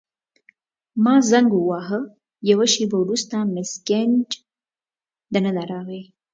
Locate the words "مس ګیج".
3.53-4.29